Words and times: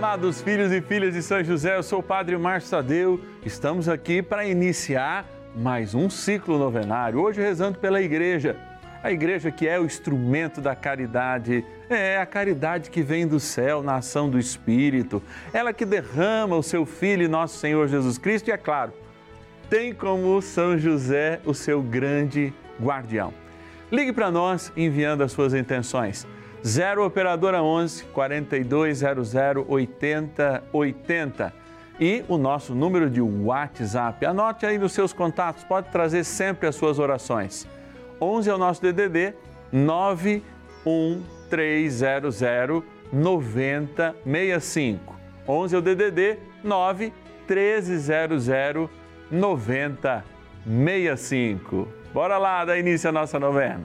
amados 0.00 0.40
filhos 0.40 0.72
e 0.72 0.80
filhas 0.80 1.12
de 1.12 1.22
São 1.22 1.44
José, 1.44 1.76
eu 1.76 1.82
sou 1.82 1.98
o 1.98 2.02
Padre 2.02 2.34
Márcio 2.38 2.70
Tadeu. 2.70 3.20
Estamos 3.44 3.86
aqui 3.86 4.22
para 4.22 4.46
iniciar 4.46 5.28
mais 5.54 5.94
um 5.94 6.08
ciclo 6.08 6.56
novenário, 6.56 7.20
hoje 7.20 7.38
rezando 7.38 7.78
pela 7.78 8.00
igreja. 8.00 8.56
A 9.02 9.12
igreja 9.12 9.50
que 9.50 9.68
é 9.68 9.78
o 9.78 9.84
instrumento 9.84 10.58
da 10.58 10.74
caridade, 10.74 11.62
é 11.90 12.16
a 12.16 12.24
caridade 12.24 12.88
que 12.88 13.02
vem 13.02 13.26
do 13.26 13.38
céu, 13.38 13.82
na 13.82 13.96
ação 13.96 14.30
do 14.30 14.38
Espírito, 14.38 15.22
ela 15.52 15.70
que 15.70 15.84
derrama 15.84 16.56
o 16.56 16.62
seu 16.62 16.86
Filho, 16.86 17.28
nosso 17.28 17.58
Senhor 17.58 17.86
Jesus 17.86 18.16
Cristo, 18.16 18.48
e 18.48 18.52
é 18.52 18.56
claro, 18.56 18.94
tem 19.68 19.92
como 19.92 20.40
São 20.40 20.78
José 20.78 21.42
o 21.44 21.52
seu 21.52 21.82
grande 21.82 22.54
guardião. 22.82 23.34
Ligue 23.92 24.14
para 24.14 24.30
nós 24.30 24.72
enviando 24.74 25.22
as 25.22 25.30
suas 25.30 25.52
intenções. 25.52 26.26
0 26.64 27.06
Operadora 27.06 27.62
11 27.62 28.04
4200 28.04 29.34
8080 29.68 31.52
e 31.98 32.24
o 32.28 32.38
nosso 32.38 32.72
número 32.74 33.10
de 33.10 33.20
WhatsApp. 33.20 34.24
Anote 34.24 34.64
aí 34.64 34.78
nos 34.78 34.92
seus 34.92 35.12
contatos, 35.12 35.64
pode 35.64 35.90
trazer 35.90 36.24
sempre 36.24 36.66
as 36.66 36.74
suas 36.74 36.98
orações. 36.98 37.68
11 38.20 38.50
é 38.50 38.54
o 38.54 38.58
nosso 38.58 38.82
DDD 38.82 39.34
91300 39.72 42.42
9065. 43.12 45.20
11 45.46 45.74
é 45.74 45.78
o 45.78 45.82
DDD 45.82 46.38
9 46.62 47.12
1300 47.48 48.46
9065. 49.30 51.88
Bora 52.12 52.36
lá, 52.38 52.64
dar 52.64 52.76
início 52.78 53.08
à 53.08 53.12
nossa 53.12 53.38
novena. 53.38 53.84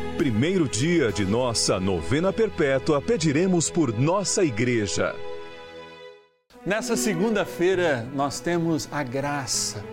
primeiro 0.21 0.69
dia 0.69 1.11
de 1.11 1.25
nossa 1.25 1.79
novena 1.79 2.31
perpétua, 2.31 3.01
pediremos 3.01 3.71
por 3.71 3.91
nossa 3.91 4.43
igreja. 4.43 5.15
Nessa 6.63 6.95
segunda-feira, 6.95 8.07
nós 8.13 8.39
temos 8.39 8.87
a 8.91 9.01
graça 9.01 9.83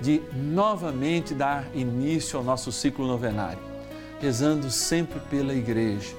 de 0.00 0.20
novamente 0.34 1.32
dar 1.32 1.64
início 1.72 2.36
ao 2.36 2.44
nosso 2.44 2.72
ciclo 2.72 3.06
novenário, 3.06 3.60
rezando 4.20 4.68
sempre 4.68 5.20
pela 5.30 5.54
igreja. 5.54 6.12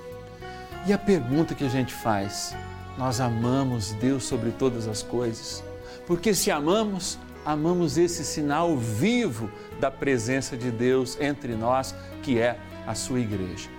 E 0.88 0.94
a 0.94 0.98
pergunta 0.98 1.54
que 1.54 1.66
a 1.66 1.70
gente 1.70 1.94
faz: 1.94 2.56
nós 2.98 3.20
amamos 3.20 3.92
Deus 3.92 4.24
sobre 4.24 4.52
todas 4.52 4.88
as 4.88 5.04
coisas? 5.04 5.62
Porque 6.08 6.34
se 6.34 6.50
amamos, 6.50 7.20
amamos 7.44 7.98
esse 7.98 8.24
sinal 8.24 8.78
vivo 8.78 9.52
da 9.82 9.92
presença 9.92 10.56
de 10.56 10.72
Deus 10.72 11.20
entre 11.20 11.56
nós, 11.56 11.94
que 12.24 12.40
é 12.40 12.58
a 12.90 12.96
sua 12.96 13.20
igreja. 13.20 13.70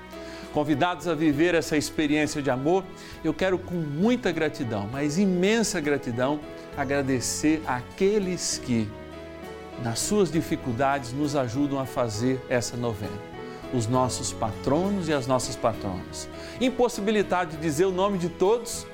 Convidados 0.54 1.09
a 1.09 1.15
viver 1.15 1.54
essa 1.54 1.76
experiência 1.76 2.41
de 2.41 2.48
amor, 2.48 2.84
eu 3.25 3.34
quero 3.34 3.59
com 3.59 3.75
muita 3.75 4.31
gratidão, 4.31 4.88
mas 4.91 5.19
imensa 5.19 5.81
gratidão, 5.81 6.38
agradecer 6.76 7.60
àqueles 7.66 8.60
que, 8.65 8.88
nas 9.82 9.98
suas 9.98 10.31
dificuldades, 10.31 11.12
nos 11.12 11.34
ajudam 11.34 11.81
a 11.81 11.87
fazer 11.87 12.41
essa 12.48 12.76
novena. 12.76 13.19
Os 13.75 13.88
nossos 13.88 14.32
patronos 14.32 15.09
e 15.09 15.12
as 15.12 15.27
nossas 15.27 15.56
patronas. 15.56 16.28
Impossibilidade 16.60 17.56
de 17.56 17.56
dizer 17.59 17.87
o 17.87 17.92
nome 17.92 18.16
de 18.16 18.28
todos, 18.28 18.87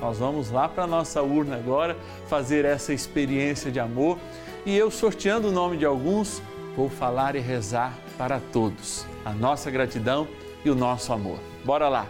nós 0.00 0.18
vamos 0.18 0.50
lá 0.50 0.68
para 0.68 0.84
a 0.84 0.86
nossa 0.86 1.20
urna 1.22 1.56
agora 1.56 1.96
fazer 2.28 2.64
essa 2.64 2.92
experiência 2.92 3.72
de 3.72 3.80
amor 3.80 4.18
e 4.66 4.76
eu, 4.76 4.90
sorteando 4.90 5.48
o 5.48 5.52
nome 5.52 5.76
de 5.76 5.84
alguns, 5.84 6.40
vou 6.76 6.88
falar 6.88 7.36
e 7.36 7.40
rezar 7.40 7.94
para 8.18 8.40
todos. 8.52 9.06
A 9.24 9.32
nossa 9.32 9.70
gratidão 9.70 10.26
e 10.64 10.70
o 10.70 10.74
nosso 10.74 11.12
amor. 11.12 11.38
Bora 11.64 11.88
lá! 11.88 12.06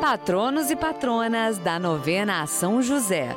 Patronos 0.00 0.70
e 0.70 0.76
patronas 0.76 1.58
da 1.58 1.78
novena 1.78 2.42
a 2.42 2.46
São 2.46 2.80
José. 2.80 3.36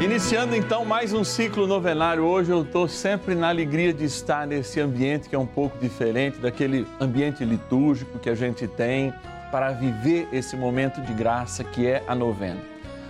Iniciando 0.00 0.56
então 0.56 0.84
mais 0.84 1.12
um 1.12 1.22
ciclo 1.22 1.66
novenário, 1.66 2.24
hoje 2.24 2.50
eu 2.50 2.62
estou 2.62 2.88
sempre 2.88 3.34
na 3.34 3.48
alegria 3.48 3.92
de 3.92 4.04
estar 4.04 4.46
nesse 4.46 4.80
ambiente 4.80 5.28
que 5.28 5.36
é 5.36 5.38
um 5.38 5.46
pouco 5.46 5.78
diferente 5.78 6.38
daquele 6.38 6.86
ambiente 7.00 7.44
litúrgico 7.44 8.18
que 8.18 8.28
a 8.28 8.34
gente 8.34 8.66
tem 8.66 9.14
para 9.52 9.70
viver 9.70 10.28
esse 10.32 10.56
momento 10.56 11.00
de 11.00 11.12
graça 11.14 11.62
que 11.62 11.86
é 11.86 12.02
a 12.08 12.14
novena. 12.14 12.60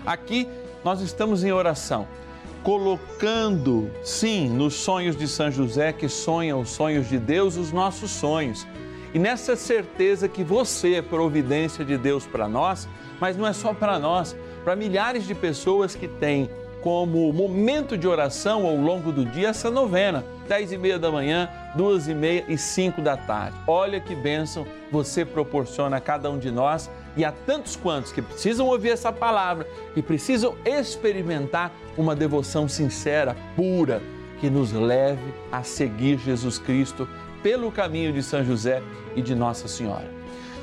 Aqui 0.05 0.47
nós 0.85 1.01
estamos 1.01 1.43
em 1.43 1.53
oração, 1.53 2.07
colocando, 2.65 3.91
sim, 4.03 4.49
nos 4.49 4.75
sonhos 4.75 5.15
de 5.15 5.29
São 5.29 5.51
José, 5.53 5.93
que 5.93 6.09
sonha 6.09 6.57
os 6.57 6.71
sonhos 6.71 7.09
de 7.09 7.19
Deus, 7.19 7.59
os 7.59 7.71
nossos 7.71 8.11
sonhos. 8.11 8.67
E 9.13 9.19
nessa 9.19 9.55
certeza 9.55 10.27
que 10.27 10.43
você 10.43 10.95
é 10.95 11.03
providência 11.03 11.85
de 11.85 11.99
Deus 11.99 12.27
para 12.27 12.49
nós, 12.49 12.89
mas 13.21 13.37
não 13.37 13.47
é 13.47 13.53
só 13.53 13.75
para 13.75 13.99
nós, 13.99 14.35
para 14.65 14.75
milhares 14.75 15.27
de 15.27 15.35
pessoas 15.35 15.95
que 15.95 16.09
têm 16.09 16.49
como 16.81 17.33
momento 17.33 17.97
de 17.97 18.09
oração 18.09 18.67
ao 18.67 18.77
longo 18.77 19.13
do 19.13 19.25
dia 19.25 19.49
essa 19.49 19.71
novena, 19.71 20.25
dez 20.49 20.73
e 20.73 20.79
meia 20.79 20.99
da 20.99 21.11
manhã, 21.11 21.49
duas 21.75 22.09
e 22.09 22.15
meia 22.15 22.45
e 22.49 22.57
cinco 22.57 23.01
da 23.01 23.17
tarde. 23.17 23.57
Olha 23.67 24.01
que 24.01 24.15
bênção 24.15 24.67
você 24.91 25.25
proporciona 25.25 25.99
a 25.99 26.01
cada 26.01 26.31
um 26.31 26.39
de 26.39 26.51
nós 26.51 26.91
e 27.17 27.25
a 27.25 27.33
tantos 27.33 27.77
quantos 27.77 28.13
que 28.13 28.23
precisam 28.23 28.67
ouvir 28.67 28.91
essa 28.91 29.13
palavra 29.13 29.67
e 29.95 30.03
precisam 30.03 30.55
experimentar 30.65 31.73
uma 31.97 32.15
devoção 32.15 32.69
sincera, 32.69 33.37
pura, 33.57 34.03
que 34.41 34.51
nos 34.51 34.73
leve 34.73 35.33
a 35.51 35.63
seguir 35.63 36.19
Jesus 36.19 36.59
Cristo 36.59 37.09
pelo 37.43 37.71
caminho 37.71 38.13
de 38.13 38.23
São 38.23 38.45
José 38.45 38.83
e 39.15 39.23
de 39.23 39.35
Nossa 39.35 39.69
Senhora. 39.69 40.11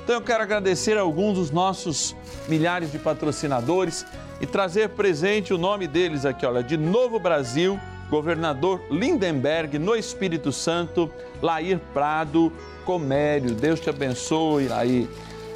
Então 0.04 0.16
eu 0.16 0.22
quero 0.22 0.44
agradecer 0.44 0.98
a 0.98 1.02
alguns 1.02 1.38
dos 1.38 1.52
nossos 1.52 2.16
milhares 2.48 2.92
de 2.92 2.98
patrocinadores 2.98 4.06
e 4.42 4.46
trazer 4.48 4.90
presente 4.90 5.54
o 5.54 5.58
nome 5.58 5.88
deles 5.88 6.26
aqui, 6.26 6.46
olha, 6.46 6.64
de 6.64 6.76
Novo 6.76 7.20
Brasil, 7.20 7.80
governador 8.10 8.82
Lindenberg, 8.90 9.78
no 9.80 9.96
Espírito 9.96 10.52
Santo, 10.52 11.10
Lair 11.42 11.80
Prado, 11.94 12.52
Comério. 12.84 13.54
Deus 13.54 13.80
te 13.80 13.90
abençoe, 13.90 14.68
Lair. 14.68 15.08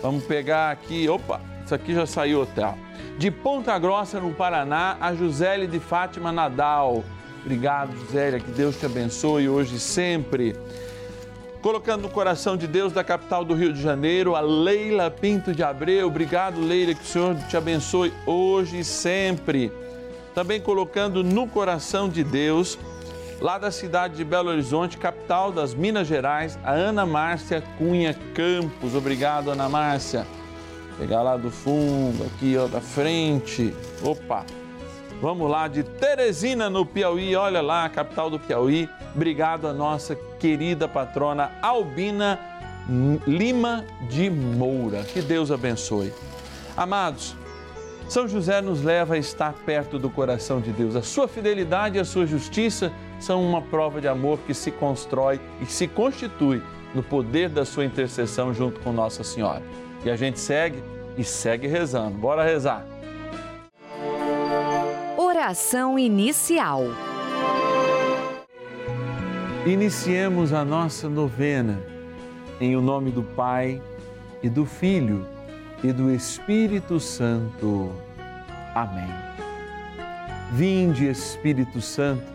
Vamos 0.06 0.24
pegar 0.26 0.70
aqui, 0.70 1.10
opa, 1.10 1.42
Isso 1.66 1.74
aqui 1.74 1.92
já 1.92 2.06
saiu 2.06 2.42
hotel. 2.42 2.78
De 3.18 3.32
Ponta 3.32 3.76
Grossa, 3.80 4.20
no 4.20 4.36
Paraná, 4.36 4.98
a 5.02 5.16
Jusele 5.16 5.66
de 5.66 5.80
Fátima 5.80 6.32
Nadal. 6.32 7.04
Obrigado, 7.42 7.98
Jusélia, 7.98 8.40
que 8.40 8.52
Deus 8.52 8.78
te 8.78 8.86
abençoe 8.86 9.50
hoje 9.50 9.78
e 9.78 9.80
sempre. 9.80 10.56
Colocando 11.60 12.04
no 12.04 12.10
coração 12.10 12.56
de 12.56 12.68
Deus 12.68 12.94
da 12.94 13.04
capital 13.04 13.44
do 13.44 13.56
Rio 13.56 13.74
de 13.74 13.82
Janeiro, 13.82 14.36
a 14.36 14.42
Leila 14.42 15.10
Pinto 15.10 15.52
de 15.52 15.64
Abreu. 15.64 16.06
Obrigado, 16.06 16.62
Leila, 16.62 16.94
que 16.94 17.02
o 17.02 17.08
Senhor 17.08 17.36
te 17.50 17.58
abençoe 17.58 18.14
hoje 18.28 18.78
e 18.78 18.84
sempre. 18.84 19.72
Também 20.36 20.62
colocando 20.62 21.24
no 21.24 21.48
coração 21.48 22.08
de 22.08 22.24
Deus, 22.24 22.78
lá 23.40 23.58
da 23.58 23.72
cidade 23.72 24.16
de 24.16 24.24
Belo 24.24 24.50
Horizonte, 24.50 24.98
capital 24.98 25.52
das 25.52 25.74
Minas 25.74 26.08
Gerais, 26.08 26.58
a 26.64 26.72
Ana 26.72 27.06
Márcia 27.06 27.64
Cunha 27.78 28.16
Campos. 28.34 28.96
Obrigado, 28.96 29.52
Ana 29.52 29.68
Márcia. 29.68 30.26
Pegar 30.98 31.22
lá 31.22 31.36
do 31.36 31.52
fundo, 31.52 32.24
aqui 32.24 32.58
ó, 32.58 32.68
da 32.68 32.80
frente. 32.80 33.74
Opa! 34.02 34.46
Vamos 35.22 35.50
lá, 35.50 35.68
de 35.68 35.84
Teresina, 35.84 36.70
no 36.70 36.86
Piauí, 36.86 37.36
olha 37.36 37.62
lá, 37.62 37.88
capital 37.90 38.30
do 38.30 38.40
Piauí. 38.40 38.90
Obrigado 39.14 39.68
a 39.68 39.74
nossa 39.74 40.16
querida 40.40 40.88
patrona 40.88 41.52
Albina 41.62 42.40
Lima 43.26 43.86
de 44.10 44.30
Moura. 44.30 45.04
Que 45.04 45.22
Deus 45.22 45.52
abençoe. 45.52 46.14
Amados, 46.76 47.36
São 48.10 48.28
José 48.28 48.62
nos 48.62 48.84
leva 48.84 49.16
a 49.16 49.18
estar 49.18 49.54
perto 49.66 49.98
do 49.98 50.10
coração 50.10 50.60
de 50.60 50.72
Deus. 50.72 50.96
A 50.96 51.02
sua 51.02 51.28
fidelidade 51.28 51.98
e 51.98 52.00
a 52.00 52.06
sua 52.06 52.26
justiça 52.26 52.92
são 53.20 53.44
uma 53.44 53.62
prova 53.62 54.02
de 54.02 54.08
amor 54.08 54.40
que 54.40 54.54
se 54.54 54.72
constrói 54.72 55.40
e 55.62 55.66
se 55.66 55.88
constitui 55.88 56.62
no 56.94 57.04
poder 57.04 57.50
da 57.50 57.66
sua 57.66 57.86
intercessão 57.86 58.54
junto 58.54 58.80
com 58.80 58.92
Nossa 58.92 59.24
Senhora. 59.24 59.62
E 60.04 60.10
a 60.10 60.16
gente 60.16 60.40
segue 60.40 60.82
e 61.18 61.24
segue 61.24 61.68
rezando. 61.68 62.18
Bora 62.18 62.44
rezar. 62.44 62.86
Oração 65.18 65.98
inicial. 65.98 66.84
Iniciemos 69.66 70.54
a 70.54 70.64
nossa 70.64 71.10
novena 71.10 71.82
em 72.62 72.76
o 72.76 72.82
nome 72.82 73.12
do 73.12 73.24
Pai 73.24 73.82
e 74.44 74.50
do 74.50 74.66
Filho 74.66 75.26
e 75.84 75.92
do 75.92 76.12
Espírito 76.12 77.00
Santo. 77.00 77.92
Amém. 78.74 79.10
Vinde, 80.52 81.08
Espírito 81.08 81.82
Santo, 81.82 82.35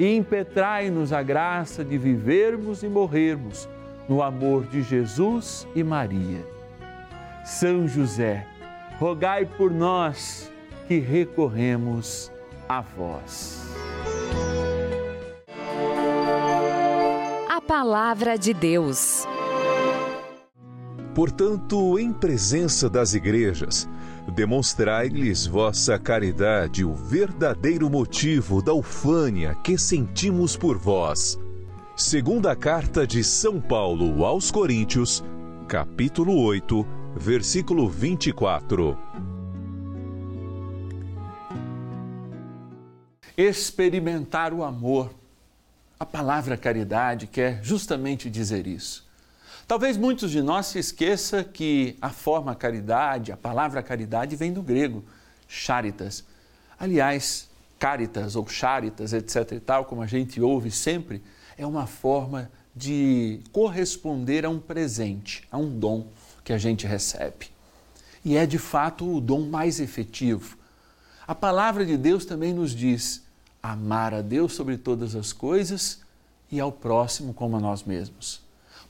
e 0.00 0.16
impetrai-nos 0.16 1.12
a 1.12 1.22
graça 1.22 1.84
de 1.84 1.98
vivermos 1.98 2.82
e 2.82 2.88
morrermos 2.88 3.68
no 4.08 4.22
amor 4.22 4.64
de 4.64 4.82
Jesus 4.82 5.68
e 5.74 5.84
Maria. 5.84 6.42
São 7.44 7.86
José, 7.86 8.46
rogai 8.98 9.44
por 9.44 9.70
nós 9.70 10.50
que 10.88 10.98
recorremos 10.98 12.32
a 12.66 12.80
vós. 12.80 13.62
A 17.50 17.60
palavra 17.60 18.38
de 18.38 18.54
Deus. 18.54 19.26
Portanto, 21.14 21.98
em 21.98 22.10
presença 22.10 22.88
das 22.88 23.12
igrejas, 23.12 23.86
demonstrai-lhes 24.30 25.46
vossa 25.46 25.98
caridade 25.98 26.84
o 26.84 26.94
verdadeiro 26.94 27.90
motivo 27.90 28.62
da 28.62 28.72
ufânia 28.72 29.54
que 29.56 29.76
sentimos 29.76 30.56
por 30.56 30.78
vós. 30.78 31.38
Segunda 31.96 32.56
carta 32.56 33.06
de 33.06 33.22
São 33.22 33.60
Paulo 33.60 34.24
aos 34.24 34.50
Coríntios, 34.50 35.22
capítulo 35.68 36.40
8, 36.42 36.86
versículo 37.16 37.88
24. 37.88 38.96
Experimentar 43.36 44.54
o 44.54 44.62
amor. 44.62 45.10
A 45.98 46.06
palavra 46.06 46.56
caridade 46.56 47.26
quer 47.26 47.62
justamente 47.62 48.30
dizer 48.30 48.66
isso. 48.66 49.09
Talvez 49.70 49.96
muitos 49.96 50.32
de 50.32 50.42
nós 50.42 50.66
se 50.66 50.80
esqueça 50.80 51.44
que 51.44 51.96
a 52.02 52.10
forma 52.10 52.56
caridade, 52.56 53.30
a 53.30 53.36
palavra 53.36 53.80
caridade 53.84 54.34
vem 54.34 54.52
do 54.52 54.64
grego 54.64 55.04
charitas. 55.46 56.24
Aliás, 56.76 57.48
caritas 57.78 58.34
ou 58.34 58.48
charitas, 58.48 59.12
etc 59.12 59.52
e 59.52 59.60
tal, 59.60 59.84
como 59.84 60.02
a 60.02 60.08
gente 60.08 60.40
ouve 60.40 60.72
sempre, 60.72 61.22
é 61.56 61.64
uma 61.64 61.86
forma 61.86 62.50
de 62.74 63.38
corresponder 63.52 64.44
a 64.44 64.50
um 64.50 64.58
presente, 64.58 65.46
a 65.52 65.56
um 65.56 65.78
dom 65.78 66.08
que 66.42 66.52
a 66.52 66.58
gente 66.58 66.84
recebe. 66.84 67.46
E 68.24 68.36
é 68.36 68.46
de 68.46 68.58
fato 68.58 69.08
o 69.08 69.20
dom 69.20 69.42
mais 69.42 69.78
efetivo. 69.78 70.58
A 71.28 71.34
palavra 71.34 71.86
de 71.86 71.96
Deus 71.96 72.24
também 72.24 72.52
nos 72.52 72.74
diz 72.74 73.22
amar 73.62 74.14
a 74.14 74.20
Deus 74.20 74.52
sobre 74.52 74.76
todas 74.76 75.14
as 75.14 75.32
coisas 75.32 76.00
e 76.50 76.58
ao 76.58 76.72
próximo 76.72 77.32
como 77.32 77.56
a 77.56 77.60
nós 77.60 77.84
mesmos. 77.84 78.42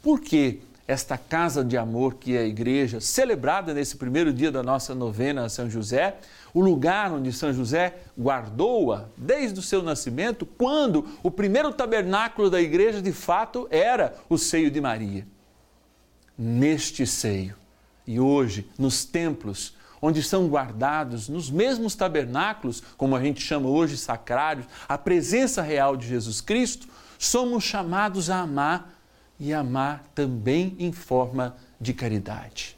Por 0.02 0.20
que 0.20 0.62
esta 0.86 1.16
casa 1.16 1.64
de 1.64 1.76
amor 1.76 2.14
que 2.14 2.36
é 2.36 2.40
a 2.40 2.46
igreja, 2.46 3.00
celebrada 3.00 3.72
nesse 3.72 3.96
primeiro 3.96 4.32
dia 4.32 4.50
da 4.50 4.62
nossa 4.62 4.94
novena 4.94 5.44
a 5.44 5.48
São 5.48 5.70
José, 5.70 6.16
o 6.52 6.60
lugar 6.60 7.12
onde 7.12 7.32
São 7.32 7.52
José 7.52 7.98
guardou-a 8.18 9.06
desde 9.16 9.60
o 9.60 9.62
seu 9.62 9.82
nascimento, 9.82 10.44
quando 10.44 11.06
o 11.22 11.30
primeiro 11.30 11.72
tabernáculo 11.72 12.50
da 12.50 12.60
igreja 12.60 13.00
de 13.00 13.12
fato 13.12 13.68
era 13.70 14.14
o 14.28 14.36
seio 14.36 14.70
de 14.70 14.80
Maria. 14.80 15.26
Neste 16.36 17.06
seio, 17.06 17.54
e 18.06 18.18
hoje 18.18 18.68
nos 18.78 19.04
templos, 19.04 19.76
onde 20.02 20.22
são 20.22 20.48
guardados 20.48 21.28
nos 21.28 21.50
mesmos 21.50 21.94
tabernáculos, 21.94 22.82
como 22.96 23.14
a 23.14 23.22
gente 23.22 23.40
chama 23.40 23.68
hoje 23.68 23.96
sacrários, 23.96 24.66
a 24.88 24.96
presença 24.96 25.62
real 25.62 25.96
de 25.96 26.08
Jesus 26.08 26.40
Cristo, 26.40 26.88
somos 27.18 27.62
chamados 27.62 28.30
a 28.30 28.40
amar 28.40 28.99
e 29.40 29.54
amar 29.54 30.04
também 30.14 30.76
em 30.78 30.92
forma 30.92 31.56
de 31.80 31.94
caridade. 31.94 32.76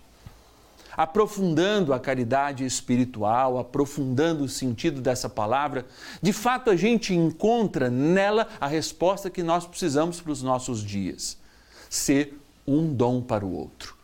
Aprofundando 0.96 1.92
a 1.92 1.98
caridade 1.98 2.64
espiritual, 2.64 3.58
aprofundando 3.58 4.44
o 4.44 4.48
sentido 4.48 5.00
dessa 5.00 5.28
palavra, 5.28 5.86
de 6.20 6.32
fato 6.32 6.70
a 6.70 6.76
gente 6.76 7.14
encontra 7.14 7.90
nela 7.90 8.46
a 8.60 8.68
resposta 8.68 9.28
que 9.28 9.42
nós 9.42 9.66
precisamos 9.66 10.20
para 10.20 10.30
os 10.30 10.42
nossos 10.42 10.84
dias: 10.84 11.36
ser 11.90 12.38
um 12.66 12.94
dom 12.94 13.20
para 13.20 13.44
o 13.44 13.52
outro. 13.52 13.96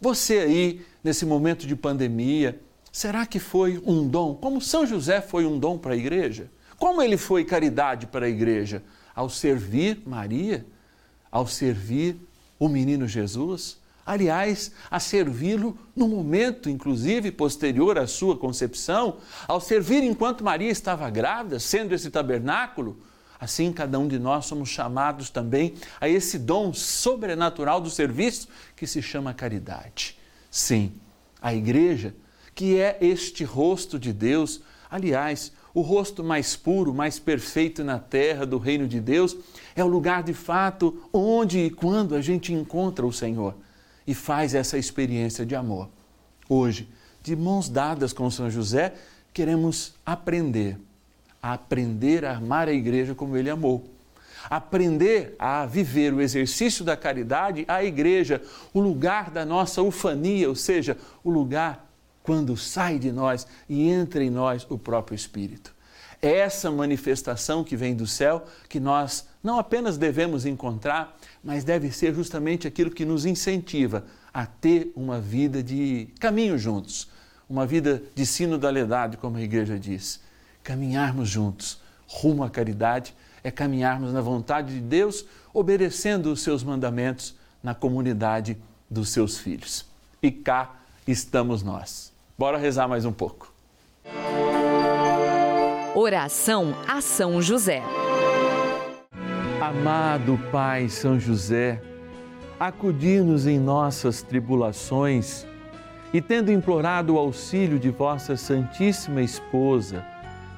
Você 0.00 0.38
aí, 0.38 0.86
nesse 1.04 1.26
momento 1.26 1.66
de 1.66 1.76
pandemia, 1.76 2.58
será 2.90 3.26
que 3.26 3.38
foi 3.38 3.80
um 3.84 4.08
dom? 4.08 4.34
Como 4.34 4.60
São 4.60 4.86
José 4.86 5.20
foi 5.20 5.44
um 5.44 5.58
dom 5.58 5.76
para 5.76 5.92
a 5.92 5.96
igreja? 5.96 6.50
Como 6.78 7.02
ele 7.02 7.18
foi 7.18 7.44
caridade 7.44 8.06
para 8.06 8.24
a 8.24 8.28
igreja? 8.30 8.82
Ao 9.14 9.28
servir 9.28 10.02
Maria, 10.06 10.64
ao 11.30 11.46
servir 11.46 12.16
o 12.58 12.68
menino 12.68 13.06
Jesus, 13.06 13.78
aliás, 14.04 14.72
a 14.90 14.98
servi-lo 14.98 15.78
no 15.94 16.08
momento, 16.08 16.68
inclusive, 16.68 17.30
posterior 17.30 17.98
à 17.98 18.06
sua 18.06 18.36
concepção, 18.36 19.18
ao 19.46 19.60
servir 19.60 20.02
enquanto 20.02 20.44
Maria 20.44 20.70
estava 20.70 21.08
grávida, 21.08 21.60
sendo 21.60 21.94
esse 21.94 22.10
tabernáculo. 22.10 22.98
Assim, 23.38 23.72
cada 23.72 23.98
um 23.98 24.06
de 24.06 24.18
nós 24.18 24.46
somos 24.46 24.68
chamados 24.68 25.30
também 25.30 25.74
a 26.00 26.08
esse 26.08 26.38
dom 26.38 26.74
sobrenatural 26.74 27.80
do 27.80 27.88
serviço 27.88 28.48
que 28.76 28.86
se 28.86 29.00
chama 29.00 29.32
caridade. 29.32 30.18
Sim, 30.50 30.92
a 31.40 31.54
igreja, 31.54 32.14
que 32.54 32.78
é 32.78 32.98
este 33.00 33.44
rosto 33.44 33.98
de 33.98 34.12
Deus, 34.12 34.60
aliás, 34.90 35.52
o 35.72 35.80
rosto 35.80 36.24
mais 36.24 36.56
puro, 36.56 36.92
mais 36.92 37.18
perfeito 37.18 37.84
na 37.84 37.98
terra 37.98 38.44
do 38.44 38.58
reino 38.58 38.88
de 38.88 39.00
Deus, 39.00 39.36
é 39.74 39.84
o 39.84 39.88
lugar 39.88 40.22
de 40.22 40.34
fato 40.34 41.02
onde 41.12 41.58
e 41.58 41.70
quando 41.70 42.14
a 42.14 42.20
gente 42.20 42.52
encontra 42.52 43.06
o 43.06 43.12
Senhor 43.12 43.54
e 44.06 44.14
faz 44.14 44.54
essa 44.54 44.76
experiência 44.76 45.46
de 45.46 45.54
amor. 45.54 45.88
Hoje, 46.48 46.88
de 47.22 47.36
mãos 47.36 47.68
dadas 47.68 48.12
com 48.12 48.30
São 48.30 48.50
José, 48.50 48.94
queremos 49.32 49.94
aprender, 50.04 50.78
a 51.42 51.52
aprender 51.52 52.24
a 52.24 52.36
amar 52.36 52.68
a 52.68 52.72
igreja 52.72 53.14
como 53.14 53.36
ele 53.36 53.50
amou. 53.50 53.88
Aprender 54.48 55.36
a 55.38 55.66
viver 55.66 56.14
o 56.14 56.20
exercício 56.20 56.82
da 56.82 56.96
caridade, 56.96 57.64
a 57.68 57.84
igreja, 57.84 58.42
o 58.72 58.80
lugar 58.80 59.30
da 59.30 59.44
nossa 59.44 59.82
ufania, 59.82 60.48
ou 60.48 60.54
seja, 60.54 60.96
o 61.22 61.30
lugar 61.30 61.89
quando 62.30 62.56
sai 62.56 62.96
de 62.96 63.10
nós 63.10 63.44
e 63.68 63.88
entra 63.88 64.22
em 64.22 64.30
nós 64.30 64.64
o 64.70 64.78
próprio 64.78 65.16
Espírito. 65.16 65.74
É 66.22 66.36
essa 66.36 66.70
manifestação 66.70 67.64
que 67.64 67.74
vem 67.74 67.92
do 67.92 68.06
céu 68.06 68.46
que 68.68 68.78
nós 68.78 69.26
não 69.42 69.58
apenas 69.58 69.98
devemos 69.98 70.46
encontrar, 70.46 71.18
mas 71.42 71.64
deve 71.64 71.90
ser 71.90 72.14
justamente 72.14 72.68
aquilo 72.68 72.92
que 72.92 73.04
nos 73.04 73.26
incentiva 73.26 74.04
a 74.32 74.46
ter 74.46 74.92
uma 74.94 75.20
vida 75.20 75.60
de 75.60 76.06
caminho 76.20 76.56
juntos, 76.56 77.10
uma 77.48 77.66
vida 77.66 78.00
de 78.14 78.24
sinodalidade, 78.24 79.16
como 79.16 79.36
a 79.36 79.42
igreja 79.42 79.76
diz. 79.76 80.20
Caminharmos 80.62 81.28
juntos 81.28 81.80
rumo 82.06 82.44
à 82.44 82.48
caridade 82.48 83.12
é 83.42 83.50
caminharmos 83.50 84.12
na 84.12 84.20
vontade 84.20 84.72
de 84.72 84.80
Deus, 84.80 85.26
obedecendo 85.52 86.30
os 86.30 86.42
seus 86.42 86.62
mandamentos 86.62 87.34
na 87.60 87.74
comunidade 87.74 88.56
dos 88.88 89.08
seus 89.08 89.36
filhos. 89.36 89.84
E 90.22 90.30
cá 90.30 90.76
estamos 91.08 91.64
nós. 91.64 92.09
Bora 92.40 92.56
rezar 92.56 92.88
mais 92.88 93.04
um 93.04 93.12
pouco. 93.12 93.52
Oração 95.94 96.74
a 96.88 97.02
São 97.02 97.42
José. 97.42 97.82
Amado 99.60 100.40
Pai 100.50 100.88
São 100.88 101.20
José, 101.20 101.82
acudir-nos 102.58 103.46
em 103.46 103.58
nossas 103.58 104.22
tribulações 104.22 105.46
e, 106.14 106.22
tendo 106.22 106.50
implorado 106.50 107.14
o 107.14 107.18
auxílio 107.18 107.78
de 107.78 107.90
vossa 107.90 108.38
Santíssima 108.38 109.20
Esposa, 109.20 110.02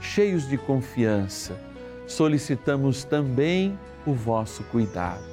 cheios 0.01 0.49
de 0.49 0.57
confiança, 0.57 1.59
solicitamos 2.07 3.03
também 3.03 3.77
o 4.07 4.13
vosso 4.15 4.63
cuidado. 4.71 5.33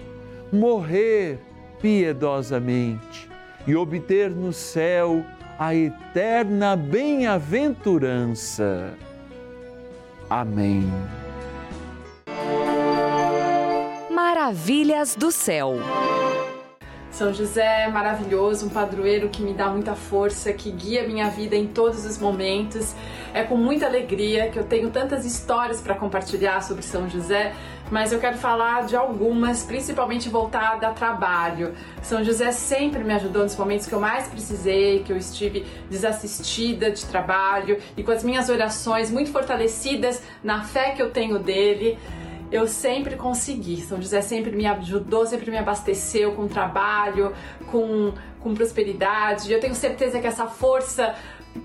morrer 0.51 1.39
piedosamente 1.81 3.29
e 3.65 3.75
obter 3.75 4.29
no 4.29 4.53
céu 4.53 5.25
a 5.57 5.73
eterna 5.75 6.75
bem-aventurança. 6.75 8.93
Amém. 10.29 10.83
Maravilhas 14.09 15.15
do 15.15 15.31
céu. 15.31 15.75
São 17.21 17.31
José 17.31 17.83
é 17.83 17.87
maravilhoso, 17.87 18.65
um 18.65 18.69
padroeiro 18.69 19.29
que 19.29 19.43
me 19.43 19.53
dá 19.53 19.67
muita 19.69 19.93
força, 19.93 20.51
que 20.51 20.71
guia 20.71 21.07
minha 21.07 21.29
vida 21.29 21.55
em 21.55 21.67
todos 21.67 22.03
os 22.03 22.17
momentos. 22.17 22.95
É 23.31 23.43
com 23.43 23.55
muita 23.55 23.85
alegria 23.85 24.49
que 24.49 24.57
eu 24.57 24.63
tenho 24.63 24.89
tantas 24.89 25.23
histórias 25.23 25.79
para 25.79 25.93
compartilhar 25.93 26.63
sobre 26.63 26.81
São 26.81 27.07
José, 27.07 27.53
mas 27.91 28.11
eu 28.11 28.17
quero 28.17 28.39
falar 28.39 28.87
de 28.87 28.95
algumas, 28.95 29.61
principalmente 29.61 30.29
voltada 30.29 30.87
a 30.87 30.93
trabalho. 30.93 31.75
São 32.01 32.23
José 32.23 32.51
sempre 32.51 33.03
me 33.03 33.13
ajudou 33.13 33.43
nos 33.43 33.55
momentos 33.55 33.85
que 33.85 33.93
eu 33.93 33.99
mais 33.99 34.27
precisei, 34.27 35.03
que 35.03 35.13
eu 35.13 35.17
estive 35.17 35.63
desassistida 35.91 36.89
de 36.89 37.05
trabalho 37.05 37.77
e 37.95 38.01
com 38.01 38.11
as 38.11 38.23
minhas 38.23 38.49
orações 38.49 39.11
muito 39.11 39.31
fortalecidas 39.31 40.23
na 40.43 40.63
fé 40.63 40.89
que 40.95 41.03
eu 41.03 41.11
tenho 41.11 41.37
dele 41.37 41.99
eu 42.51 42.67
sempre 42.67 43.15
consegui. 43.15 43.81
São 43.81 44.01
José 44.01 44.21
sempre 44.21 44.51
me 44.51 44.65
ajudou, 44.65 45.25
sempre 45.25 45.49
me 45.49 45.57
abasteceu 45.57 46.33
com 46.33 46.47
trabalho, 46.47 47.33
com, 47.71 48.13
com 48.39 48.53
prosperidade. 48.53 49.51
Eu 49.51 49.59
tenho 49.59 49.73
certeza 49.73 50.19
que 50.19 50.27
essa 50.27 50.47
força 50.47 51.15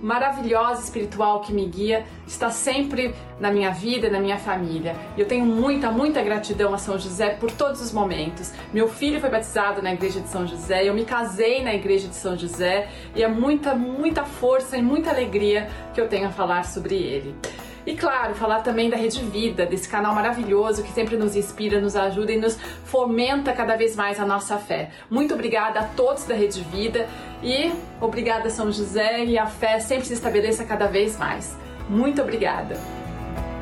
maravilhosa 0.00 0.82
espiritual 0.82 1.40
que 1.40 1.52
me 1.52 1.66
guia, 1.66 2.04
está 2.26 2.50
sempre 2.50 3.14
na 3.38 3.50
minha 3.50 3.70
vida, 3.70 4.10
na 4.10 4.18
minha 4.18 4.36
família. 4.36 4.96
E 5.16 5.20
eu 5.20 5.26
tenho 5.26 5.44
muita, 5.44 5.90
muita 5.90 6.22
gratidão 6.22 6.74
a 6.74 6.78
São 6.78 6.98
José 6.98 7.30
por 7.30 7.50
todos 7.50 7.80
os 7.80 7.92
momentos. 7.92 8.52
Meu 8.72 8.88
filho 8.88 9.20
foi 9.20 9.30
batizado 9.30 9.80
na 9.80 9.92
igreja 9.92 10.20
de 10.20 10.28
São 10.28 10.46
José, 10.46 10.88
eu 10.88 10.94
me 10.94 11.04
casei 11.04 11.62
na 11.62 11.74
igreja 11.74 12.08
de 12.08 12.16
São 12.16 12.36
José 12.36 12.88
e 13.14 13.22
é 13.22 13.28
muita, 13.28 13.74
muita 13.74 14.24
força 14.24 14.76
e 14.76 14.82
muita 14.82 15.10
alegria 15.10 15.68
que 15.94 16.00
eu 16.00 16.08
tenho 16.08 16.28
a 16.28 16.32
falar 16.32 16.64
sobre 16.64 16.96
ele. 16.96 17.34
E 17.86 17.94
claro, 17.94 18.34
falar 18.34 18.62
também 18.62 18.90
da 18.90 18.96
Rede 18.96 19.22
Vida, 19.22 19.64
desse 19.64 19.88
canal 19.88 20.12
maravilhoso 20.12 20.82
que 20.82 20.92
sempre 20.92 21.16
nos 21.16 21.36
inspira, 21.36 21.80
nos 21.80 21.94
ajuda 21.94 22.32
e 22.32 22.36
nos 22.36 22.58
fomenta 22.84 23.52
cada 23.52 23.76
vez 23.76 23.94
mais 23.94 24.18
a 24.18 24.26
nossa 24.26 24.58
fé. 24.58 24.90
Muito 25.08 25.34
obrigada 25.34 25.78
a 25.78 25.84
todos 25.84 26.24
da 26.24 26.34
Rede 26.34 26.62
Vida 26.62 27.08
e 27.40 27.72
obrigada 28.00 28.50
São 28.50 28.72
José 28.72 29.24
e 29.24 29.38
a 29.38 29.46
fé 29.46 29.78
sempre 29.78 30.06
se 30.06 30.14
estabeleça 30.14 30.64
cada 30.64 30.88
vez 30.88 31.16
mais. 31.16 31.56
Muito 31.88 32.20
obrigada. 32.20 32.76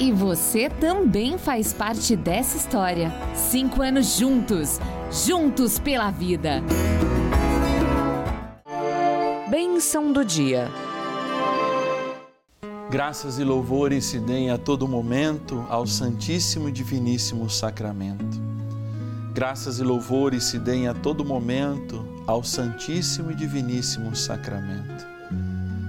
E 0.01 0.11
você 0.11 0.71
também 0.71 1.37
faz 1.37 1.75
parte 1.75 2.17
dessa 2.17 2.57
história. 2.57 3.13
Cinco 3.35 3.83
anos 3.83 4.17
juntos, 4.17 4.81
juntos 5.11 5.79
pela 5.79 6.11
vida. 6.11 6.63
Bênção 9.51 10.11
do 10.11 10.25
dia. 10.25 10.69
Graças 12.95 13.41
e 13.41 13.45
louvores 13.45 14.05
se 14.05 14.21
deem 14.21 14.53
a 14.53 14.57
todo 14.57 14.87
momento 14.87 15.67
ao 15.69 15.85
Santíssimo 15.85 16.69
e 16.69 16.73
Diviníssimo 16.73 17.51
Sacramento. 17.51 18.41
Graças 19.33 19.81
e 19.81 19.83
louvores 19.83 20.45
se 20.45 20.61
deem 20.61 20.87
a 20.87 20.95
todo 20.95 21.25
momento 21.25 22.07
ao 22.25 22.45
Santíssimo 22.45 23.33
e 23.33 23.35
Diviníssimo 23.35 24.15
Sacramento. 24.15 25.05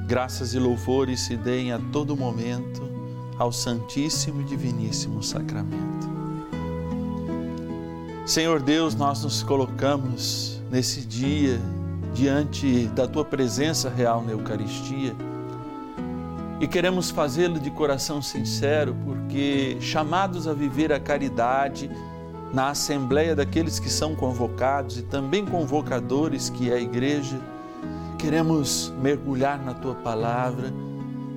Graças 0.08 0.56
e 0.56 0.58
louvores 0.58 1.20
se 1.20 1.38
deem 1.38 1.72
a 1.72 1.78
todo 1.78 2.18
momento 2.18 2.82
ao 3.38 3.52
Santíssimo 3.52 4.42
e 4.42 4.46
Diviníssimo 4.46 5.22
Sacramento. 5.22 6.10
Senhor 8.26 8.60
Deus, 8.60 8.96
nós 8.96 9.22
nos 9.22 9.44
colocamos 9.44 10.60
nesse 10.72 11.02
dia 11.02 11.62
diante 12.16 12.88
da 12.96 13.08
tua 13.08 13.24
presença 13.24 13.92
real 13.92 14.24
na 14.24 14.32
Eucaristia 14.32 15.16
e 16.60 16.68
queremos 16.68 17.10
fazê-lo 17.10 17.60
de 17.60 17.70
coração 17.70 18.22
sincero, 18.22 18.96
porque 19.04 19.78
chamados 19.82 20.48
a 20.48 20.54
viver 20.54 20.94
a 20.94 21.00
caridade 21.00 21.90
na 22.54 22.70
assembleia 22.70 23.36
daqueles 23.36 23.80
que 23.80 23.90
são 23.90 24.16
convocados 24.16 24.98
e 24.98 25.02
também 25.02 25.46
convocadores 25.46 26.50
que 26.50 26.72
é 26.72 26.76
a 26.76 26.80
igreja, 26.80 27.38
queremos 28.18 28.94
mergulhar 29.02 29.62
na 29.64 29.74
tua 29.74 29.96
palavra 29.96 30.74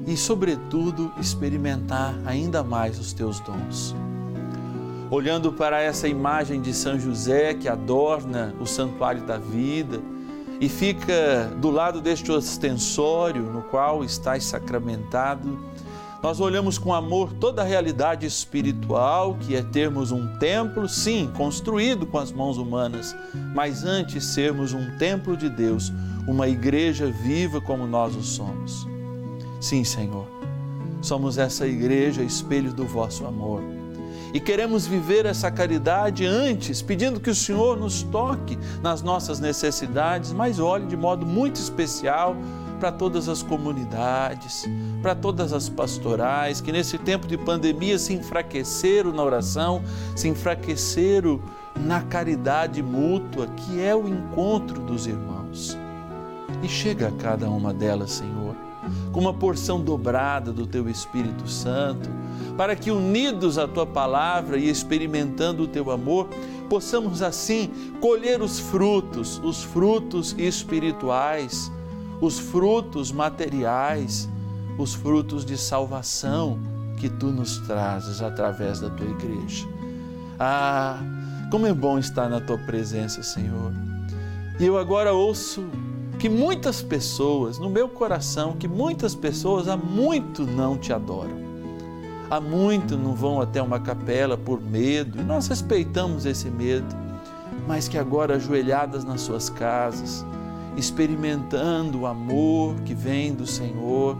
e, 0.07 0.17
sobretudo, 0.17 1.13
experimentar 1.19 2.15
ainda 2.25 2.63
mais 2.63 2.99
os 2.99 3.13
teus 3.13 3.41
dons. 3.41 3.97
Olhando 5.11 5.53
para 5.53 5.81
essa 5.81 6.07
imagem 6.07 6.61
de 6.61 6.73
São 6.73 6.99
José 6.99 7.55
que 7.55 7.69
adorna 7.69 8.55
o 8.61 8.67
santuário 8.67 9.23
da 9.23 9.39
vida, 9.39 10.01
e 10.61 10.69
fica 10.69 11.53
do 11.61 11.71
lado 11.71 12.01
deste 12.01 12.33
ostensório 12.33 13.43
no 13.43 13.63
qual 13.63 14.05
estás 14.05 14.45
sacramentado, 14.45 15.59
nós 16.23 16.41
olhamos 16.41 16.79
com 16.79 16.93
amor 16.93 17.33
toda 17.33 17.63
a 17.63 17.65
realidade 17.65 18.27
espiritual, 18.27 19.37
que 19.41 19.55
é 19.55 19.63
termos 19.63 20.11
um 20.11 20.37
templo, 20.39 20.89
sim, 20.89 21.31
construído 21.37 22.07
com 22.07 22.19
as 22.19 22.33
mãos 22.33 22.59
humanas, 22.59 23.15
mas 23.55 23.85
antes 23.85 24.25
sermos 24.25 24.73
um 24.73 24.99
templo 24.99 25.37
de 25.37 25.49
Deus, 25.49 25.93
uma 26.27 26.49
igreja 26.49 27.07
viva 27.07 27.61
como 27.61 27.87
nós 27.87 28.17
o 28.17 28.23
somos. 28.23 28.87
Sim, 29.61 29.85
Senhor, 29.85 30.27
somos 31.01 31.39
essa 31.39 31.67
igreja, 31.69 32.23
espelho 32.23 32.73
do 32.73 32.85
vosso 32.85 33.25
amor 33.25 33.63
e 34.33 34.41
queremos 34.41 34.87
viver 34.87 35.27
essa 35.27 35.51
caridade 35.51 36.27
antes, 36.27 36.83
pedindo 36.83 37.21
que 37.21 37.31
o 37.31 37.35
Senhor 37.35 37.77
nos 37.77 38.03
toque 38.03 38.59
nas 38.83 39.03
nossas 39.03 39.41
necessidades, 39.41 40.33
mas 40.33 40.59
olhe 40.59 40.87
de 40.87 40.97
modo 40.97 41.25
muito 41.25 41.57
especial 41.57 42.37
para 42.79 42.93
todas 42.93 43.29
as 43.29 43.43
comunidades, 43.43 44.65
para 45.03 45.15
todas 45.15 45.53
as 45.53 45.69
pastorais 45.69 46.61
que 46.61 46.71
nesse 46.71 46.97
tempo 46.97 47.27
de 47.27 47.37
pandemia 47.37 47.99
se 47.99 48.15
enfraqueceram 48.15 49.13
na 49.13 49.23
oração, 49.23 49.83
se 50.15 50.29
enfraqueceram 50.29 51.43
na 51.77 52.03
caridade 52.03 52.83
mútua, 52.83 53.47
que 53.49 53.81
é 53.81 53.95
o 53.95 54.09
encontro 54.09 54.81
dos 54.83 55.07
irmãos. 55.07 55.77
E 56.63 56.69
chega 56.69 57.09
a 57.09 57.13
cada 57.13 57.49
uma 57.49 57.73
delas, 57.73 58.13
Senhor, 58.13 58.48
com 59.13 59.21
uma 59.21 59.35
porção 59.35 59.81
dobrada 59.81 60.53
do 60.53 60.67
teu 60.67 60.89
Espírito 60.89 61.49
Santo 61.49 62.09
para 62.57 62.75
que, 62.75 62.91
unidos 62.91 63.57
à 63.57 63.69
tua 63.69 63.87
palavra 63.87 64.59
e 64.59 64.69
experimentando 64.69 65.63
o 65.63 65.69
teu 65.69 65.93
amor, 65.93 66.29
possamos 66.69 67.23
assim 67.23 67.71
colher 68.01 68.43
os 68.43 68.59
frutos, 68.59 69.41
os 69.45 69.63
frutos 69.63 70.35
espirituais, 70.37 71.71
os 72.21 72.39
frutos 72.39 73.13
materiais, 73.13 74.29
os 74.77 74.93
frutos 74.93 75.45
de 75.45 75.57
salvação 75.57 76.59
que 76.97 77.09
tu 77.09 77.27
nos 77.27 77.59
trazes 77.59 78.21
através 78.21 78.81
da 78.81 78.91
tua 78.91 79.07
igreja. 79.07 79.65
Ah, 80.39 80.99
como 81.51 81.65
é 81.65 81.73
bom 81.73 81.97
estar 81.97 82.29
na 82.29 82.41
tua 82.41 82.59
presença, 82.59 83.23
Senhor. 83.23 83.73
E 84.59 84.65
eu 84.67 84.77
agora 84.77 85.13
ouço 85.13 85.65
que 86.19 86.29
muitas 86.29 86.83
pessoas, 86.83 87.59
no 87.59 87.71
meu 87.71 87.89
coração, 87.89 88.55
que 88.55 88.67
muitas 88.67 89.15
pessoas 89.15 89.69
há 89.69 89.77
muito 89.77 90.45
não 90.45 90.77
te 90.77 90.93
adoram 90.93 91.49
há 92.31 92.41
muito 92.41 92.97
não 92.97 93.15
vão 93.15 93.41
até 93.41 93.61
uma 93.63 93.81
capela 93.81 94.37
por 94.37 94.61
medo, 94.61 95.21
e 95.21 95.25
nós 95.25 95.49
respeitamos 95.49 96.27
esse 96.27 96.51
medo, 96.51 96.95
mas 97.67 97.89
que 97.89 97.99
agora 97.99 98.37
ajoelhadas 98.37 99.05
nas 99.05 99.23
suas 99.23 99.49
casas, 99.49 100.25
experimentando 100.77 102.01
o 102.01 102.07
amor 102.07 102.75
que 102.85 102.95
vem 102.95 103.35
do 103.35 103.47
Senhor, 103.47 104.17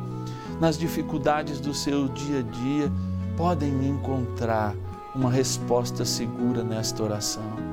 nas 0.61 0.77
dificuldades 0.79 1.61
do 1.61 1.73
seu 1.73 2.09
dia 2.09 2.41
a 2.41 2.43
dia, 2.43 2.93
podem 3.37 3.87
encontrar 3.87 4.75
uma 5.15 5.31
resposta 5.31 6.05
segura 6.05 6.65
nesta 6.65 7.03
oração. 7.03 7.68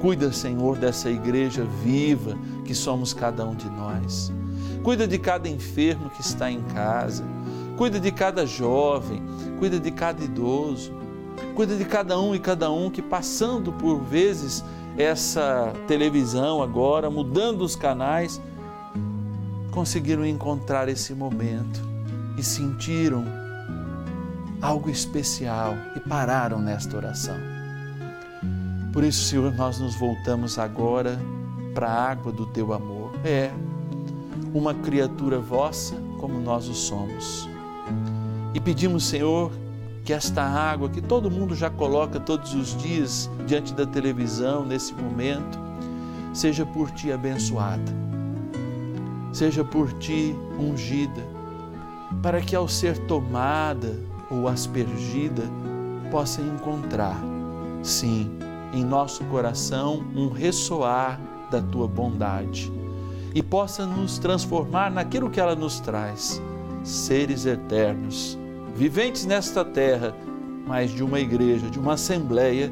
Cuida, 0.00 0.32
Senhor, 0.32 0.76
dessa 0.76 1.10
igreja 1.10 1.64
viva 1.82 2.36
que 2.64 2.74
somos 2.74 3.12
cada 3.12 3.44
um 3.44 3.54
de 3.54 3.68
nós. 3.70 4.32
Cuida 4.82 5.06
de 5.06 5.18
cada 5.18 5.48
enfermo 5.48 6.08
que 6.10 6.20
está 6.20 6.50
em 6.50 6.62
casa 6.62 7.24
Cuida 7.78 8.00
de 8.00 8.10
cada 8.10 8.44
jovem, 8.44 9.22
cuida 9.60 9.78
de 9.78 9.92
cada 9.92 10.24
idoso, 10.24 10.92
cuida 11.54 11.76
de 11.76 11.84
cada 11.84 12.18
um 12.18 12.34
e 12.34 12.40
cada 12.40 12.72
um 12.72 12.90
que 12.90 13.00
passando 13.00 13.72
por 13.72 14.00
vezes 14.00 14.64
essa 14.96 15.72
televisão 15.86 16.60
agora, 16.60 17.08
mudando 17.08 17.62
os 17.62 17.76
canais, 17.76 18.42
conseguiram 19.70 20.26
encontrar 20.26 20.88
esse 20.88 21.14
momento 21.14 21.80
e 22.36 22.42
sentiram 22.42 23.24
algo 24.60 24.90
especial 24.90 25.72
e 25.94 26.00
pararam 26.00 26.58
nesta 26.58 26.96
oração. 26.96 27.57
Por 28.98 29.04
isso, 29.04 29.26
Senhor, 29.26 29.54
nós 29.54 29.78
nos 29.78 29.94
voltamos 29.94 30.58
agora 30.58 31.20
para 31.72 31.86
a 31.86 32.10
água 32.10 32.32
do 32.32 32.44
teu 32.44 32.72
amor. 32.72 33.12
É 33.24 33.48
uma 34.52 34.74
criatura 34.74 35.38
vossa 35.38 35.94
como 36.18 36.40
nós 36.40 36.66
o 36.66 36.74
somos 36.74 37.48
e 38.52 38.58
pedimos, 38.58 39.06
Senhor, 39.06 39.52
que 40.04 40.12
esta 40.12 40.42
água 40.42 40.88
que 40.88 41.00
todo 41.00 41.30
mundo 41.30 41.54
já 41.54 41.70
coloca 41.70 42.18
todos 42.18 42.54
os 42.54 42.76
dias 42.76 43.30
diante 43.46 43.72
da 43.72 43.86
televisão, 43.86 44.66
nesse 44.66 44.92
momento, 44.92 45.56
seja 46.34 46.66
por 46.66 46.90
ti 46.90 47.12
abençoada, 47.12 47.92
seja 49.32 49.62
por 49.62 49.92
ti 49.92 50.34
ungida, 50.58 51.24
para 52.20 52.40
que 52.40 52.56
ao 52.56 52.66
ser 52.66 52.98
tomada 53.06 53.96
ou 54.28 54.48
aspergida, 54.48 55.44
possa 56.10 56.42
encontrar, 56.42 57.16
sim, 57.80 58.47
em 58.72 58.84
nosso 58.84 59.24
coração 59.24 60.04
um 60.14 60.28
ressoar 60.28 61.20
da 61.50 61.60
tua 61.60 61.88
bondade 61.88 62.72
e 63.34 63.42
possa 63.42 63.86
nos 63.86 64.18
transformar 64.18 64.90
naquilo 64.90 65.30
que 65.30 65.40
ela 65.40 65.54
nos 65.54 65.80
traz 65.80 66.40
seres 66.84 67.44
eternos, 67.44 68.38
viventes 68.74 69.24
nesta 69.26 69.64
terra, 69.64 70.14
mas 70.66 70.90
de 70.90 71.02
uma 71.02 71.20
igreja, 71.20 71.68
de 71.68 71.78
uma 71.78 71.94
assembleia 71.94 72.70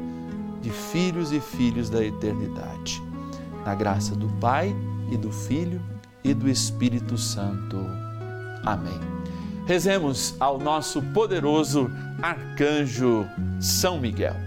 de 0.61 0.69
filhos 0.69 1.31
e 1.31 1.39
filhos 1.39 1.89
da 1.89 2.03
eternidade. 2.03 3.01
Na 3.65 3.75
graça 3.75 4.15
do 4.15 4.27
Pai 4.39 4.75
e 5.11 5.17
do 5.17 5.31
Filho 5.31 5.81
e 6.23 6.33
do 6.33 6.49
Espírito 6.49 7.17
Santo. 7.17 7.77
Amém. 8.65 8.99
Rezemos 9.65 10.35
ao 10.39 10.57
nosso 10.57 11.01
poderoso 11.13 11.91
arcanjo 12.21 13.25
São 13.59 13.99
Miguel. 13.99 14.46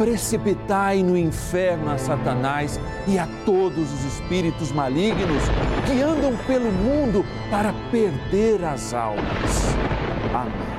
precipitai 0.00 1.02
no 1.02 1.14
inferno 1.14 1.90
a 1.90 1.98
Satanás 1.98 2.80
e 3.06 3.18
a 3.18 3.28
todos 3.44 3.92
os 3.92 4.04
espíritos 4.14 4.72
malignos 4.72 5.42
que 5.86 6.00
andam 6.00 6.34
pelo 6.46 6.72
mundo 6.72 7.22
para 7.50 7.74
perder 7.90 8.64
as 8.64 8.94
almas. 8.94 9.76
Amém. 10.32 10.70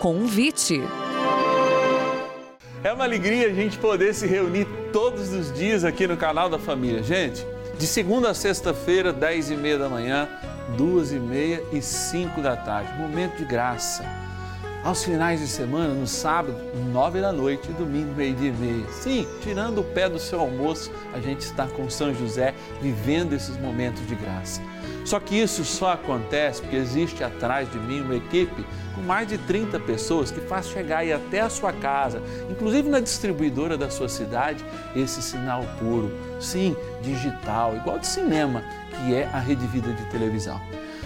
Convite. 0.00 0.80
É 2.82 2.90
uma 2.90 3.04
alegria 3.04 3.48
a 3.48 3.52
gente 3.52 3.76
poder 3.76 4.14
se 4.14 4.26
reunir 4.26 4.66
todos 4.90 5.34
os 5.34 5.52
dias 5.52 5.84
aqui 5.84 6.06
no 6.06 6.16
canal 6.16 6.48
da 6.48 6.58
família. 6.58 7.02
Gente, 7.02 7.46
de 7.78 7.86
segunda 7.86 8.30
a 8.30 8.34
sexta-feira, 8.34 9.12
dez 9.12 9.50
e 9.50 9.54
meia 9.54 9.76
da 9.76 9.88
manhã, 9.90 10.26
duas 10.78 11.12
e 11.12 11.18
meia 11.18 11.62
e 11.70 11.82
cinco 11.82 12.40
da 12.40 12.56
tarde. 12.56 12.98
Momento 12.98 13.36
de 13.36 13.44
graça. 13.44 14.19
Aos 14.82 15.04
finais 15.04 15.40
de 15.40 15.46
semana, 15.46 15.92
no 15.92 16.06
sábado, 16.06 16.56
nove 16.90 17.20
da 17.20 17.30
noite 17.30 17.68
e 17.68 17.72
domingo, 17.74 18.14
meio-dia 18.14 18.48
e 18.48 18.52
meia. 18.52 18.86
Sim, 18.90 19.28
tirando 19.42 19.82
o 19.82 19.84
pé 19.84 20.08
do 20.08 20.18
seu 20.18 20.40
almoço, 20.40 20.90
a 21.12 21.20
gente 21.20 21.40
está 21.40 21.66
com 21.66 21.90
São 21.90 22.14
José 22.14 22.54
vivendo 22.80 23.34
esses 23.34 23.58
momentos 23.58 24.06
de 24.06 24.14
graça. 24.14 24.62
Só 25.04 25.20
que 25.20 25.38
isso 25.38 25.66
só 25.66 25.92
acontece 25.92 26.62
porque 26.62 26.76
existe 26.76 27.22
atrás 27.22 27.70
de 27.70 27.78
mim 27.78 28.00
uma 28.00 28.16
equipe 28.16 28.64
com 28.94 29.02
mais 29.02 29.28
de 29.28 29.36
30 29.36 29.78
pessoas 29.80 30.30
que 30.30 30.40
faz 30.40 30.68
chegar 30.68 30.98
aí 30.98 31.12
até 31.12 31.40
a 31.40 31.50
sua 31.50 31.74
casa, 31.74 32.22
inclusive 32.50 32.88
na 32.88 33.00
distribuidora 33.00 33.76
da 33.76 33.90
sua 33.90 34.08
cidade, 34.08 34.64
esse 34.96 35.20
sinal 35.20 35.62
puro, 35.78 36.10
sim, 36.40 36.74
digital, 37.02 37.76
igual 37.76 37.98
de 37.98 38.06
cinema, 38.06 38.64
que 38.90 39.14
é 39.14 39.24
a 39.26 39.40
Rede 39.40 39.66
Vida 39.66 39.92
de 39.92 40.04
televisão. 40.06 40.58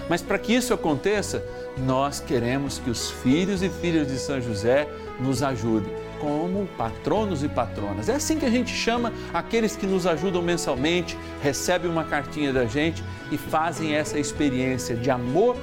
Mas 0.08 0.22
para 0.22 0.38
que 0.38 0.54
isso 0.54 0.74
aconteça, 0.74 1.42
nós 1.78 2.20
queremos 2.20 2.78
que 2.78 2.90
os 2.90 3.10
filhos 3.10 3.62
e 3.62 3.68
filhas 3.68 4.08
de 4.08 4.18
São 4.18 4.40
José 4.40 4.88
nos 5.18 5.42
ajudem 5.42 5.92
como 6.20 6.66
patronos 6.78 7.42
e 7.42 7.48
patronas. 7.48 8.08
É 8.08 8.14
assim 8.14 8.38
que 8.38 8.46
a 8.46 8.50
gente 8.50 8.70
chama 8.70 9.12
aqueles 9.32 9.76
que 9.76 9.86
nos 9.86 10.06
ajudam 10.06 10.40
mensalmente, 10.40 11.18
recebem 11.42 11.90
uma 11.90 12.04
cartinha 12.04 12.52
da 12.52 12.64
gente 12.64 13.04
e 13.30 13.36
fazem 13.36 13.94
essa 13.94 14.18
experiência 14.18 14.96
de 14.96 15.10
amor 15.10 15.56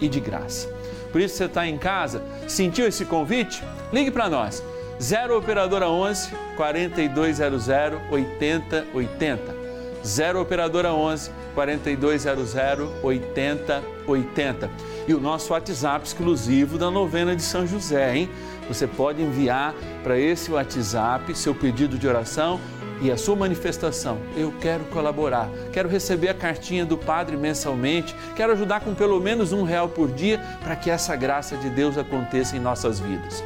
e 0.00 0.08
de 0.08 0.18
graça. 0.18 0.68
Por 1.12 1.20
isso 1.20 1.36
você 1.36 1.44
está 1.44 1.66
em 1.66 1.78
casa, 1.78 2.22
sentiu 2.48 2.86
esse 2.86 3.04
convite? 3.04 3.62
Ligue 3.92 4.10
para 4.10 4.28
nós. 4.28 4.62
0 5.00 5.38
operadora 5.38 5.88
11 5.88 6.30
4200 6.56 7.68
8080. 8.10 9.60
0 10.04 10.40
operadora 10.40 10.92
11 10.92 11.30
4200 11.54 12.54
8080. 13.02 14.70
E 15.08 15.14
o 15.14 15.20
nosso 15.20 15.52
WhatsApp 15.52 16.06
exclusivo 16.06 16.78
da 16.78 16.90
novena 16.90 17.34
de 17.34 17.42
São 17.42 17.66
José, 17.66 18.16
hein? 18.16 18.30
Você 18.68 18.86
pode 18.86 19.22
enviar 19.22 19.74
para 20.02 20.18
esse 20.18 20.50
WhatsApp 20.50 21.36
seu 21.36 21.54
pedido 21.54 21.98
de 21.98 22.06
oração 22.06 22.60
e 23.00 23.10
a 23.10 23.16
sua 23.16 23.34
manifestação. 23.34 24.18
Eu 24.36 24.52
quero 24.60 24.84
colaborar, 24.86 25.48
quero 25.72 25.88
receber 25.88 26.28
a 26.28 26.34
cartinha 26.34 26.84
do 26.84 26.96
Padre 26.96 27.36
mensalmente, 27.36 28.14
quero 28.36 28.52
ajudar 28.52 28.80
com 28.80 28.94
pelo 28.94 29.18
menos 29.20 29.52
um 29.52 29.62
real 29.62 29.88
por 29.88 30.12
dia 30.12 30.40
para 30.62 30.76
que 30.76 30.90
essa 30.90 31.16
graça 31.16 31.56
de 31.56 31.70
Deus 31.70 31.96
aconteça 31.96 32.56
em 32.56 32.60
nossas 32.60 33.00
vidas. 33.00 33.42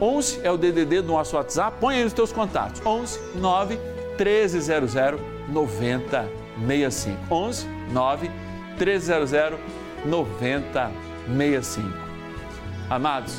11 0.00 0.40
é 0.42 0.50
o 0.50 0.56
DDD 0.56 1.02
do 1.02 1.08
nosso 1.08 1.36
WhatsApp, 1.36 1.76
põe 1.80 1.96
aí 1.96 2.04
nos 2.04 2.12
teus 2.12 2.32
contatos. 2.32 2.82
11 2.84 3.20
9 3.36 3.78
1300 4.18 4.96
9065. 6.58 7.34
11 7.34 7.66
9 7.92 8.30
1300 8.78 9.58
9065. 10.04 11.88
Amados, 12.88 13.38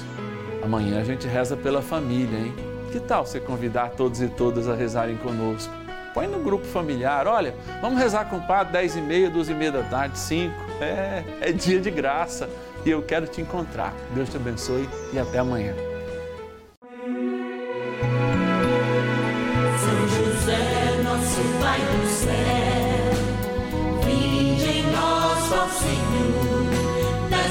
amanhã 0.64 1.00
a 1.00 1.04
gente 1.04 1.26
reza 1.28 1.56
pela 1.56 1.82
família, 1.82 2.38
hein? 2.38 2.54
Que 2.92 3.00
tal 3.00 3.26
você 3.26 3.40
convidar 3.40 3.92
todos 3.92 4.22
e 4.22 4.28
todas 4.28 4.68
a 4.68 4.76
rezarem 4.76 5.16
conosco? 5.18 5.74
Põe 6.14 6.28
no 6.28 6.40
grupo 6.40 6.66
familiar, 6.66 7.28
olha, 7.28 7.54
vamos 7.82 8.00
rezar 8.00 8.26
com 8.26 8.38
o 8.38 8.42
padre 8.42 8.74
10 8.74 8.96
e 8.96 9.02
meia, 9.02 9.30
12 9.30 9.52
e 9.52 9.56
meia 9.56 9.72
da 9.72 9.84
tarde, 9.84 10.18
5. 10.18 10.54
É, 10.82 11.24
é 11.42 11.52
dia 11.52 11.80
de 11.80 11.92
graça 11.92 12.50
e 12.86 12.90
eu 12.90 13.02
quero 13.04 13.28
te 13.28 13.40
encontrar. 13.40 13.94
Deus 14.16 14.30
te 14.30 14.38
abençoe 14.38 14.90
e 15.14 15.20
até 15.20 15.40
amanhã. 15.40 15.74